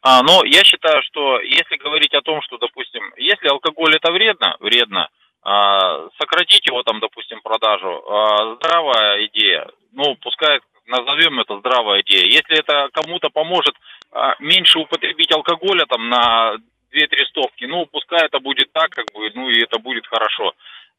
[0.03, 4.57] А, но я считаю, что если говорить о том, что, допустим, если алкоголь это вредно,
[4.61, 5.09] вредно,
[5.43, 12.25] а, сократить его там, допустим, продажу, а, здравая идея, ну, пускай назовем это здравая идея.
[12.27, 13.75] Если это кому-то поможет
[14.13, 16.55] а, меньше употребить алкоголя там на
[16.93, 20.53] 2-3 стопки, ну, пускай это будет так, как бы, ну, и это будет хорошо.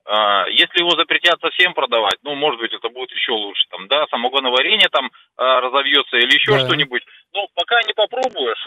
[0.07, 4.05] А, если его запретят совсем продавать, ну, может быть, это будет еще лучше, там, да,
[4.11, 6.65] самогоноварение там а, разовьется или еще да.
[6.65, 7.03] что-нибудь.
[7.33, 8.65] Но пока не попробуешь,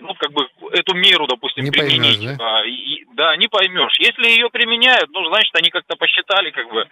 [0.00, 2.64] ну, как бы эту меру, допустим, не применить, поймешь, да?
[2.64, 3.94] И, да, не поймешь.
[3.98, 6.88] Если ее применяют, ну, значит, они как-то посчитали, как бы,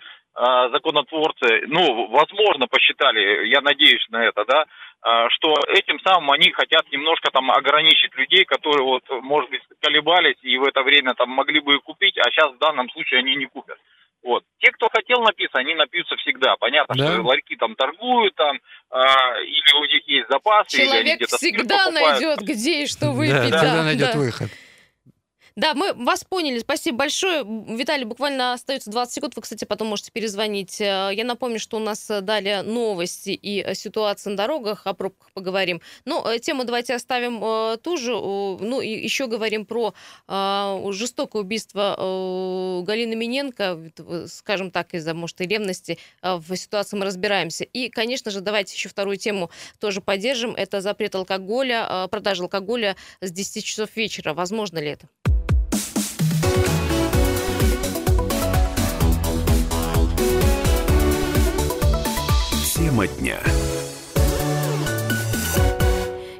[0.70, 4.64] законотворцы, ну, возможно, посчитали, я надеюсь на это, да,
[5.00, 10.38] а, что этим самым они хотят немножко там ограничить людей, которые вот, может быть, колебались
[10.42, 13.36] и в это время там могли бы и купить, а сейчас в данном случае они
[13.36, 13.78] не купят.
[14.24, 14.42] Вот.
[14.58, 16.56] Те, кто хотел напиться, они напьются всегда.
[16.56, 17.12] Понятно, да.
[17.12, 18.58] что ларьки там торгуют, там,
[18.90, 23.50] а, или у них есть запасы, Человек или они всегда найдет, где и что выпить.
[23.50, 24.18] Да, да, найдет да.
[24.18, 24.50] выход.
[25.58, 26.60] Да, мы вас поняли.
[26.60, 27.42] Спасибо большое.
[27.44, 29.34] Виталий, буквально остается 20 секунд.
[29.34, 30.80] Вы, кстати, потом можете перезвонить.
[30.80, 34.86] Э, я напомню, что у нас э, далее новости и э, ситуация на дорогах.
[34.86, 35.80] О пробках поговорим.
[36.04, 38.12] Но тему давайте оставим ту же.
[38.12, 39.94] Ну, и еще говорим про
[40.92, 43.90] жестокое убийство Галины Миненко.
[44.28, 47.64] Скажем так, из-за, может, и ревности в ситуации мы разбираемся.
[47.64, 50.54] И, конечно же, давайте еще вторую тему тоже поддержим.
[50.54, 54.34] Это запрет алкоголя, продажа алкоголя с 10 часов вечера.
[54.34, 55.08] Возможно ли это?
[62.78, 63.42] Тема дня.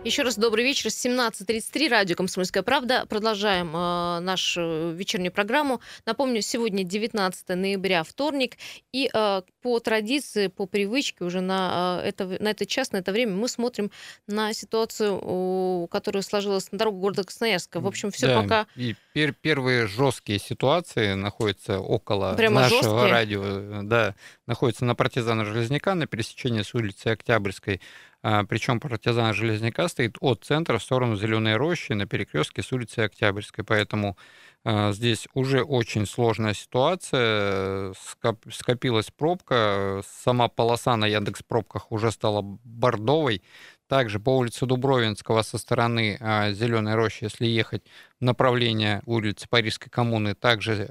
[0.08, 0.88] Еще раз добрый вечер.
[0.88, 3.04] 17.33, радио «Комсомольская правда».
[3.10, 5.82] Продолжаем э, нашу вечернюю программу.
[6.06, 8.56] Напомню, сегодня 19 ноября, вторник.
[8.90, 13.12] И э, по традиции, по привычке уже на, э, это, на этот час, на это
[13.12, 13.90] время мы смотрим
[14.26, 17.78] на ситуацию, которая сложилась на дорогу города Красноярска.
[17.78, 18.66] В общем, все да, пока...
[18.76, 23.10] И пер первые жесткие ситуации находятся около Прямо нашего жесткие?
[23.10, 23.82] радио.
[23.82, 24.14] Да,
[24.46, 27.82] находятся на партизана Железняка, на пересечении с улицей Октябрьской.
[28.22, 33.04] А, Причем партизан Железняка стоит от центра в сторону Зеленой рощи на перекрестке с улицей
[33.04, 33.64] Октябрьской.
[33.64, 34.16] Поэтому
[34.64, 37.92] а, здесь уже очень сложная ситуация.
[37.92, 40.02] Скоп- скопилась пробка.
[40.06, 43.42] Сама полоса на Яндекс пробках уже стала бордовой.
[43.86, 47.84] Также по улице Дубровинского со стороны а, Зеленой рощи, если ехать
[48.20, 50.86] в направление улицы Парижской коммуны, также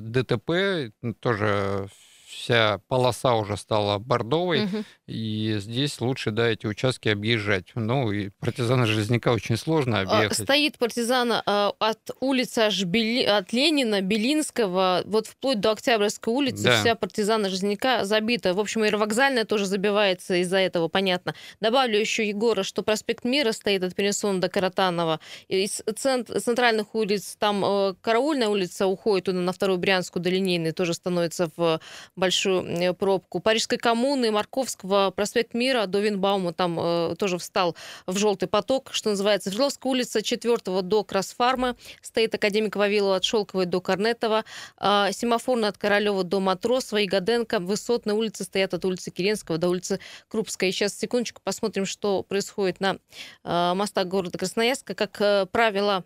[0.00, 1.88] ДТП, тоже
[2.32, 4.84] вся полоса уже стала бордовой, Мгм.
[5.06, 7.66] и здесь лучше, да, эти участки объезжать.
[7.74, 10.38] Ну, и партизана Железняка очень сложно А, объехать.
[10.44, 11.42] Стоит партизана
[11.78, 16.80] от улицы аж Бели- от Ленина, Белинского, вот вплоть до Октябрьской улицы, Да.
[16.80, 18.54] вся партизана Жизняка забита.
[18.54, 21.34] В общем, и вокзальная тоже забивается из-за этого, понятно.
[21.60, 25.20] Добавлю еще, Егора, что проспект Мира стоит от Пересона до Каратанова.
[25.48, 30.72] Из цент- центральных улиц, там э, Караульная улица уходит туда на Вторую Брянскую до Линейной,
[30.72, 31.80] тоже становится в
[32.22, 33.40] большую э, пробку.
[33.40, 37.74] Парижской коммуны, Марковского, проспект Мира до Винбаума, там э, тоже встал
[38.06, 39.50] в желтый поток, что называется.
[39.50, 44.44] Свердловская улица 4 до Красфармы, стоит академик Вавилова от Шелковой до Корнетова,
[44.76, 49.98] а, семафорная от Королева до Матросова, Ягоденко, Высотные улицы стоят от улицы Керенского до улицы
[50.28, 50.68] Крупской.
[50.68, 52.98] И сейчас, секундочку, посмотрим, что происходит на
[53.42, 54.94] а, мостах города Красноярска.
[54.94, 56.04] Как э, правило,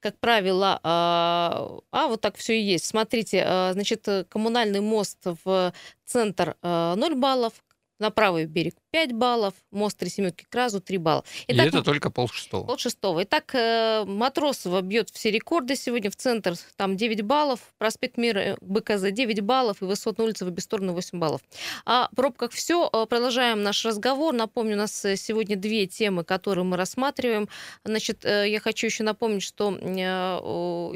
[0.00, 2.84] как правило, а, а, вот так все и есть.
[2.86, 5.72] Смотрите, а, значит, э, коммунальный мост в
[6.04, 7.52] центр а, 0 баллов,
[7.98, 11.24] на правый берег 5 баллов, мост Три Семерки к Разу 3 балла.
[11.46, 12.64] И Итак, это только полшестого.
[12.64, 13.22] Пол шестого.
[13.24, 16.54] Итак, э, Матросова бьет все рекорды сегодня в центр.
[16.76, 20.92] Там 9 баллов, проспект Мира, э, БКЗ 9 баллов и Высотная улица в обе стороны
[20.92, 21.40] 8 баллов.
[21.84, 22.88] О пробках все.
[22.88, 24.34] Продолжаем наш разговор.
[24.34, 27.48] Напомню, у нас э, сегодня две темы, которые мы рассматриваем.
[27.84, 30.00] Значит, э, я хочу еще напомнить, что э,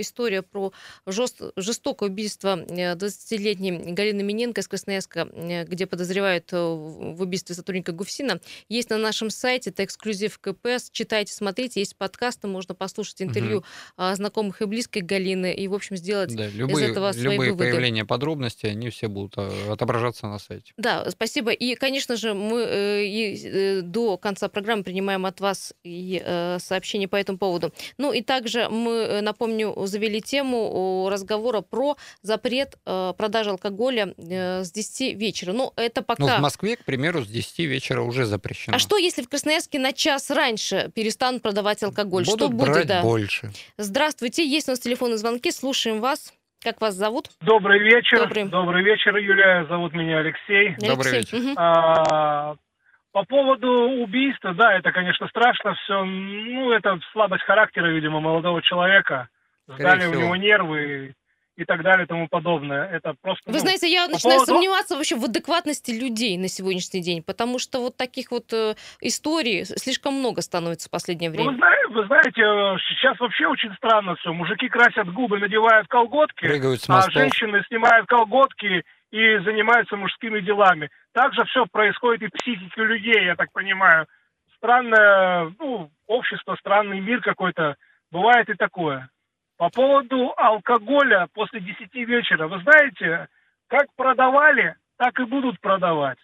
[0.01, 0.73] история про
[1.07, 1.41] жест...
[1.57, 7.93] жестокое убийство э, 20-летней Галины Миненко из Красноярска, э, где подозревают э, в убийстве сотрудника
[7.93, 9.71] ГУФСИНа, есть на нашем сайте.
[9.71, 10.91] Это эксклюзив КПС.
[10.91, 11.81] Читайте, смотрите.
[11.81, 13.65] Есть подкасты, можно послушать интервью
[13.97, 17.71] а, знакомых и близких Галины и, в общем, сделать Да, любые, этого свои любые выводы.
[17.71, 20.73] появления подробностей, они все будут а, отображаться на сайте.
[20.77, 21.51] Да, спасибо.
[21.51, 26.59] И, конечно же, мы э, и, э, до конца программы принимаем от вас и э,
[26.61, 27.73] сообщения по этому поводу.
[27.99, 34.65] Ну и также мы, э, напомню, завели тему разговора про запрет э, продажи алкоголя э,
[34.65, 35.53] с 10 вечера.
[35.53, 36.23] Ну, это пока...
[36.23, 38.77] Ну, в Москве, к примеру, с 10 вечера уже запрещено.
[38.77, 42.25] А что, если в Красноярске на час раньше перестанут продавать алкоголь?
[42.25, 42.71] Будут что будет?
[42.71, 43.03] брать да?
[43.03, 43.51] больше.
[43.77, 46.33] Здравствуйте, есть у нас телефонные звонки, слушаем вас.
[46.61, 47.31] Как вас зовут?
[47.41, 48.19] Добрый вечер.
[48.49, 48.83] Добрый.
[48.83, 49.65] вечер, Юлия.
[49.69, 50.75] Зовут меня Алексей.
[50.79, 51.39] Добрый Алексей.
[51.39, 51.39] вечер.
[51.39, 51.55] Мгм.
[51.57, 52.57] А,
[53.13, 56.05] по поводу убийства, да, это, конечно, страшно все.
[56.05, 59.29] Ну, это слабость характера, видимо, молодого человека.
[59.65, 61.15] Скорее Сдали у него нервы
[61.59, 62.89] и так далее и тому подобное.
[62.89, 63.43] Это просто...
[63.51, 67.21] Вы ну, знаете, я по начинаю поводу- сомневаться вообще в адекватности людей на сегодняшний день,
[67.21, 71.59] потому что вот таких вот э, историй слишком много становится в последнее ну, вы, время.
[71.59, 74.33] знаете, вы знаете, э, сейчас вообще очень странно все.
[74.33, 80.91] Мужики красят губы, надевают колготки, а женщины снимают колготки и занимаются мужскими делами.
[81.13, 84.07] Так же все происходит и в психике людей, я так понимаю.
[84.59, 87.75] Странное, ну, общество, странный мир какой-то.
[88.13, 89.11] Бывает и такое.
[89.59, 92.47] По поводу алкоголя после 10 вечера.
[92.47, 93.29] Вы знаете,
[93.67, 96.19] как продавали, так и будут продавать.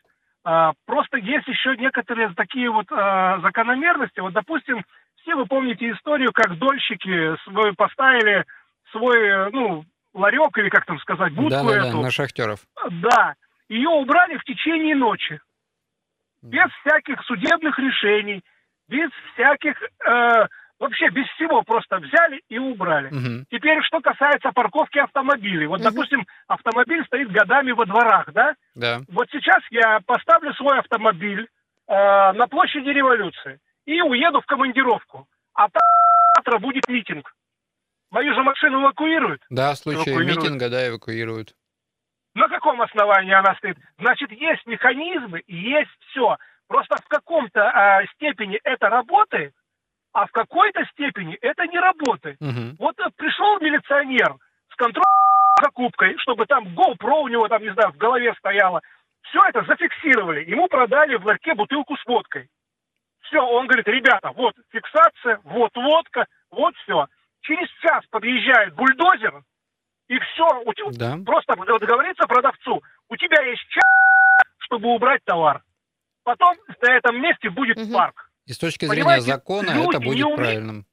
[0.44, 4.20] А, просто есть еще некоторые такие вот а, закономерности.
[4.20, 4.84] Вот, допустим,
[5.16, 8.44] все вы помните историю, как дольщики свой поставили
[8.92, 12.00] свой, э, ну, ларек или как там сказать, будку Да-да-да, эту.
[12.00, 12.60] на шахтеров.
[12.90, 13.34] Да,
[13.68, 15.40] ее убрали в течение ночи.
[16.42, 18.42] Без всяких судебных решений,
[18.88, 20.46] без всяких, э,
[20.78, 23.08] вообще без всего, просто взяли и убрали.
[23.10, 23.46] Мгм.
[23.50, 25.66] Теперь, что касается парковки автомобилей.
[25.66, 25.90] Вот, Мгм.
[25.90, 28.54] допустим, автомобиль стоит годами во дворах, да?
[28.74, 29.00] Да.
[29.08, 31.48] Вот сейчас я поставлю свой автомобиль
[31.86, 35.26] э, на площади революции и уеду в командировку.
[35.54, 35.82] А там
[36.36, 37.32] завтра будет митинг.
[38.10, 39.42] Мою же машину эвакуируют.
[39.50, 40.36] Да, в случае Эвакуируют.
[40.44, 41.54] митинга, да, эвакуируют.
[42.34, 43.76] На каком основании она стоит?
[43.98, 46.36] Значит, есть механизмы, есть все.
[46.68, 49.52] Просто в каком-то а, степени это работает,
[50.14, 52.40] а в какой-то степени это не работает.
[52.40, 52.76] Мгм.
[52.78, 54.36] Вот э, пришел милиционер
[54.72, 55.04] с контрольной
[55.62, 58.80] закупкой, чтобы там GoPro у него там, не знаю, в голове стояло.
[59.22, 60.48] Все это зафиксировали.
[60.48, 62.48] Ему продали в ларьке бутылку с водкой.
[63.22, 67.08] Все, он говорит, ребята, вот фиксация, вот водка, вот все.
[67.40, 69.42] Через час подъезжает бульдозер,
[70.08, 71.24] и все, у тебя Да.
[71.24, 73.82] просто договориться продавцу, у тебя есть час,
[74.60, 75.62] чтобы убрать товар.
[76.22, 77.92] Потом на этом месте будет Мгм.
[77.92, 78.30] парк.
[78.46, 80.84] И с точки зрения Понимаете, закона это будет умеют- правильным.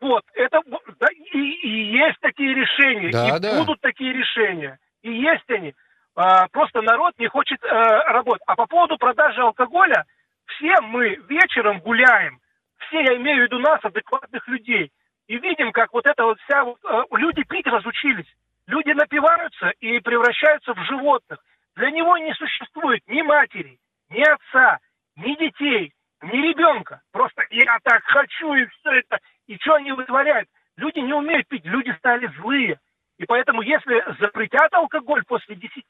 [0.00, 0.60] Вот, это
[0.98, 3.58] да, и, и есть такие решения, Да, и да.
[3.58, 5.74] будут такие решения, и есть они.
[6.16, 8.42] А, просто народ не хочет а, работать.
[8.46, 10.06] А по поводу продажи алкоголя,
[10.46, 12.40] все мы вечером гуляем,
[12.78, 14.90] все, я имею в виду нас, адекватных людей,
[15.28, 18.26] и видим, как вот это вот вся, вот, а, люди пить разучились.
[18.66, 21.38] Люди напиваются и превращаются в животных.
[21.76, 24.78] Для него не существует ни матери, ни отца,
[25.16, 27.00] ни детей, ни ребенка.
[27.12, 29.18] Просто я так хочу, и все это.
[29.46, 30.48] И что они вытворяют?
[30.76, 32.78] Люди не умеют пить, люди стали злые.
[33.18, 35.84] И поэтому, если запретят алкоголь после 10,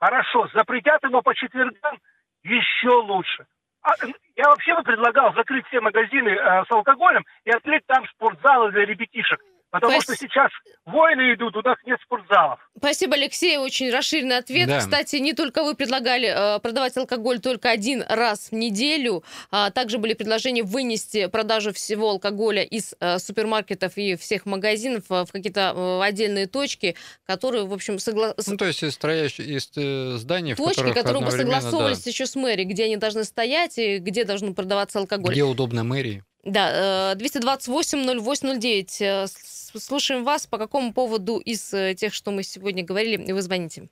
[0.00, 1.98] хорошо, запретят его по четвергам,
[2.42, 3.46] еще лучше.
[3.82, 3.92] А,
[4.34, 8.84] я вообще бы предлагал закрыть все магазины э, с алкоголем и открыть там спортзалы для
[8.84, 9.40] ребятишек.
[9.80, 10.50] Потому что Спас- сейчас
[10.84, 12.58] войны идут, у нас нет спортзалов.
[12.76, 13.56] Спасибо, Алексей.
[13.58, 14.68] Очень расширенный ответ.
[14.68, 14.78] Да.
[14.78, 19.22] Кстати, не только вы предлагали э, продавать алкоголь только один раз в неделю.
[19.50, 25.24] а также были предложения вынести продажу всего алкоголя из э, супермаркетов и всех магазинов э,
[25.24, 26.94] в какие-то э, отдельные точки,
[27.26, 28.34] которые, в общем, согла...
[28.36, 31.60] с- Ну, то есть из, строящих, из э, зданий, в точки, которые бы одновременно, да,
[31.60, 35.32] согласовывались еще с мэрией, где они должны стоять и где должен продаваться алкоголь.
[35.32, 36.22] где удобно мэрии.
[36.44, 39.26] Да, э, 228-08-09.
[39.74, 40.46] Слушаем вас.
[40.46, 43.88] По какому поводу из э, тех, что мы сегодня говорили, вы звоните?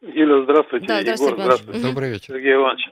[0.00, 0.86] Юля, здравствуйте.
[0.86, 1.80] Да, здравствуйте, Егор, здравствуйте.
[1.82, 2.34] Добрый вечер.
[2.34, 2.88] Сергей Иванович.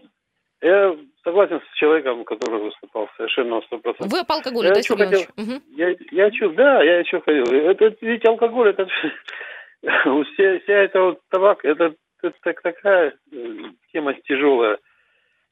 [0.60, 4.08] Я согласен с человеком, который выступал совершенно на 100%.
[4.08, 5.26] Вы по алкоголю, Я да, Сергей хотел-?
[5.36, 5.62] Мгм.
[5.76, 7.44] Я, я чё, да, я что хотел.
[7.44, 8.86] Это ведь алкоголь, это
[9.82, 13.56] вся, вся эта вот табак, это, это так- такая э,
[13.92, 14.78] тема тяжелая.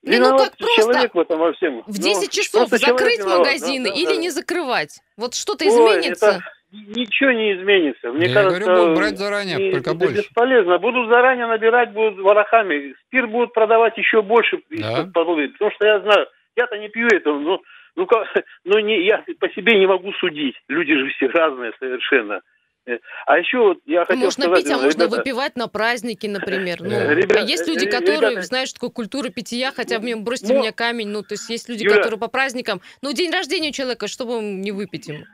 [0.03, 1.83] Не, ну как просто человек в этом во всем.
[1.83, 3.39] В Ну, 10 часов просто человек закрыть виноват.
[3.39, 4.17] магазины Да, да, или да.
[4.17, 5.01] не закрывать?
[5.17, 6.27] Вот что-то Ой, изменится?
[6.27, 8.13] это ничего не изменится.
[8.13, 10.17] Мне Я кажется, говорю, будут брать заранее, не- только это больше.
[10.19, 10.79] бесполезно.
[10.79, 12.95] Будут заранее набирать, будут ворохами.
[13.07, 14.61] Спирт будут продавать еще больше.
[14.71, 15.09] Да.
[15.13, 17.61] Потому что я знаю, я-то не пью этого, но
[17.97, 18.27] ну, как,
[18.65, 20.55] ну не, я по себе не могу судить.
[20.69, 22.43] Люди же все разные совершенно.
[22.87, 24.65] Э, А еще вот я хотел Можно сказать...
[24.65, 26.79] пить, а можно ребята, выпивать на праздники, например.
[26.81, 29.99] Ну, Э, ребят- а есть люди, э, которые ребята- знают, что такое культура питья, хотя
[29.99, 31.09] мне бросьте Ну, меня камень.
[31.09, 32.81] Ну, то есть есть люди, Юля- которые по праздникам.
[33.03, 35.25] Ну, день рождения человека, чтобы не выпить ему.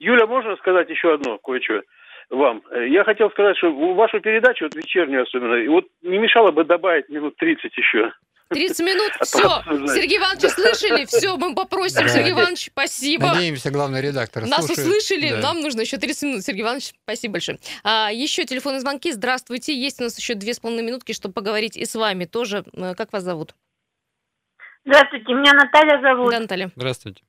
[0.00, 1.82] Юля, можно сказать еще одно кое-что
[2.34, 2.62] вам?
[2.70, 6.64] Э, Я хотел сказать, что вашу передачу, вот вечернюю особенно, и вот не мешало бы
[6.64, 8.12] добавить минут 30 еще.
[8.50, 9.38] 30 минут, А все.
[9.94, 11.04] Сергей Иванович, слышали?
[11.06, 12.02] Все, мы попросим.
[12.02, 12.08] Да.
[12.08, 13.28] Сергей Иванович, спасибо.
[13.28, 14.86] Надеемся, главный редактор Нас слушает.
[14.86, 15.40] услышали, Да.
[15.40, 16.42] нам нужно еще 30 минут.
[16.44, 17.58] Сергей Иванович, спасибо большое.
[17.82, 19.10] А, еще телефонные звонки.
[19.12, 19.74] Здравствуйте.
[19.74, 22.64] Есть у нас еще две с половиной минутки, чтобы поговорить и с вами тоже.
[22.74, 23.54] Э, Как вас зовут?
[24.84, 26.30] Здравствуйте, меня Наталья зовут.
[26.30, 26.70] Да, Наталья.
[26.76, 27.22] Здравствуйте.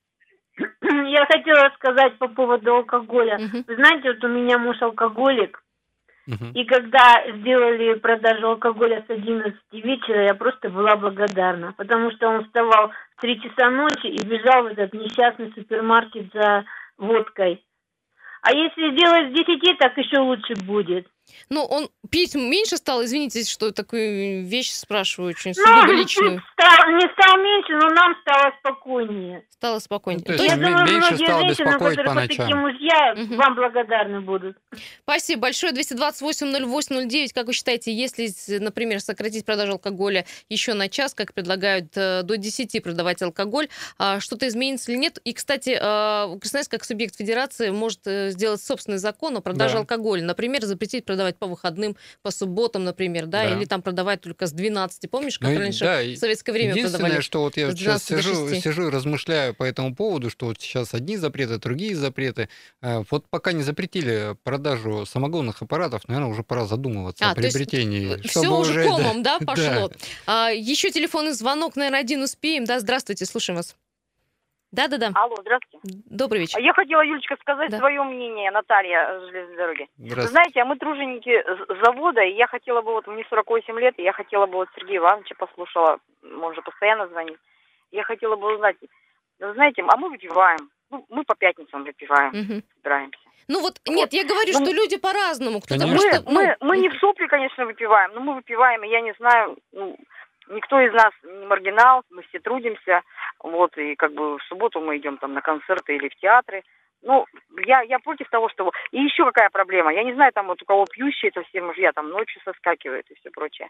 [0.82, 3.38] Я хотела сказать по поводу алкоголя.
[3.38, 3.64] Мгм.
[3.66, 5.62] Вы знаете, вот у меня муж алкоголик,
[6.54, 12.44] и когда сделали продажу алкоголя с 11 вечера, я просто была благодарна, потому что он
[12.44, 16.64] вставал в 3 часа ночи и бежал в этот несчастный супермаркет за
[16.98, 17.64] водкой.
[18.42, 21.06] А если сделать с 10, так еще лучше будет.
[21.50, 26.42] Ну, он пить меньше стал, извините, что такую вещь спрашиваю, очень Ну, сугубо личную.
[26.52, 29.44] стал- не стал меньше, но нам стало спокойнее.
[29.50, 30.24] Стало спокойнее.
[30.26, 33.36] Ну, то есть Я думаю, меньше многие стало женщины, которых по такие мужья, Мгм.
[33.36, 34.56] вам благодарны будут.
[35.02, 35.72] спасибо большое.
[35.72, 37.32] 228-08-09.
[37.32, 42.36] Как вы считаете, если, например, сократить продажу алкоголя еще на час, как предлагают э, до
[42.36, 45.18] 10 продавать алкоголь, а, что-то изменится или нет?
[45.24, 49.80] И, кстати, э, Красноярск как субъект федерации может э, сделать собственный закон о продаже Да.
[49.80, 50.22] алкоголя.
[50.22, 53.56] Например, запретить продавать по выходным, по субботам, например, да, Да.
[53.56, 55.10] или там продавать только с 12.
[55.10, 57.20] Помнишь, как Ну раньше да, в советское время Единственное, продавали?
[57.22, 58.62] что вот я сейчас 12 до сижу, 6.
[58.62, 62.48] сижу и размышляю по этому поводу, что вот сейчас одни запреты, другие запреты.
[62.82, 68.16] Э, Вот пока не запретили продажу самогонных аппаратов, наверное, уже пора задумываться А, о приобретении.
[68.26, 69.46] Все уже да, комом, да, да.
[69.46, 69.90] пошло.
[70.26, 72.64] А, еще телефонный звонок, наверное, один успеем.
[72.66, 73.74] Да, здравствуйте, слушаем вас.
[74.76, 75.88] Да-да-да, Алло, здравствуйте.
[76.10, 76.58] добрый вечер.
[76.58, 77.78] А Я хотела, Юлечка, сказать Да.
[77.78, 79.86] свое мнение, Наталья с железной дороги.
[79.96, 80.28] Вы Здравствуйте.
[80.32, 84.02] знаете, а мы труженики з- завода, и я хотела бы, вот мне 48 лет, и
[84.02, 85.98] я хотела бы вот Сергея Ивановича послушала,
[86.42, 87.38] он же постоянно звонит.
[87.90, 88.76] Я хотела бы узнать,
[89.40, 92.62] вы знаете, а мы выпиваем, ну, мы по пятницам выпиваем, Мгм.
[92.76, 93.18] собираемся.
[93.48, 95.60] Ну вот, нет, я говорю, Ну, что люди по-разному.
[95.60, 95.86] Кто-то.
[95.86, 96.22] Мы, просто...
[96.26, 99.56] ну, мы, мы не в сопли, конечно, выпиваем, но мы выпиваем, и я не знаю,
[99.72, 99.96] ну,
[100.48, 103.02] никто из нас не маргинал, мы все трудимся,
[103.40, 106.62] вот, и как бы в субботу мы идем там на концерты или в театры,
[107.02, 107.24] ну,
[107.64, 108.72] я, я против того, что...
[108.90, 109.92] И еще какая проблема?
[109.92, 113.14] Я не знаю, там вот у кого пьющие, это все мужья там ночью соскакивают и
[113.20, 113.68] все прочее.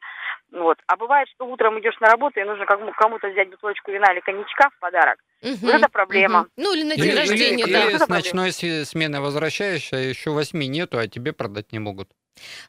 [0.53, 0.79] Вот.
[0.87, 4.71] А бывает, что утром идешь на работу, и нужно кому-то взять бутылочку вина или коньячка
[4.71, 5.19] в подарок.
[5.43, 6.41] Угу, вот это проблема.
[6.41, 6.49] Угу.
[6.57, 7.85] Ну, или на день или, рождения, или, да.
[7.85, 12.09] Или с ночной смены возвращаешься, а еще восьми нету, а тебе продать не могут.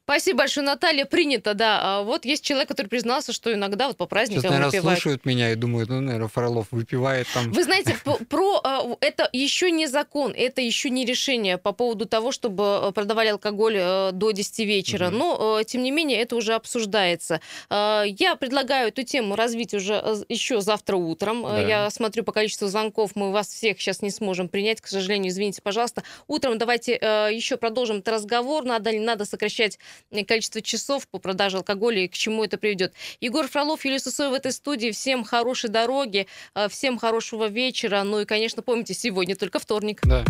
[0.03, 1.05] Спасибо большое, Наталья.
[1.05, 1.79] Принято, да.
[1.81, 4.99] А вот есть человек, который признался, что иногда вот по праздникам Сейчас, наверное, выпивает.
[4.99, 7.51] слушают меня и думают, ну, наверное, Фролов выпивает там.
[7.51, 7.95] Вы знаете,
[8.29, 12.91] про а, это еще не закон, это еще не решение по поводу того, чтобы э,
[12.93, 15.09] продавали алкоголь э, до 10 вечера.
[15.09, 17.41] Но, э, тем не менее, это уже обсуждается.
[17.69, 21.43] А, я предлагаю эту тему развить уже еще завтра утром.
[21.43, 21.59] Да.
[21.59, 25.61] Я смотрю по количеству звонков, мы вас всех сейчас не сможем принять, к сожалению, извините,
[25.61, 26.03] пожалуйста.
[26.27, 28.63] Утром давайте еще продолжим этот разговор.
[28.63, 29.79] Надо ли надо сокращать сокращать
[30.27, 32.93] количество часов по продаже алкоголя и к чему это приведет.
[33.19, 34.91] Егор Фролов, Юлия Сусой в этой студии.
[34.91, 38.03] Всем хорошей дороги, э, всем хорошего вечера.
[38.03, 40.01] Ну и, конечно, помните, сегодня только вторник.
[40.03, 40.23] Да.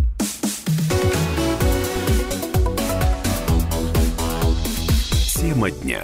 [5.36, 6.04] Тема дня.